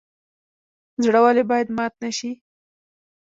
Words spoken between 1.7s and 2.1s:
مات